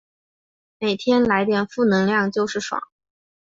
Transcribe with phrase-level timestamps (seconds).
[0.79, 2.81] 每天来点负能量就是爽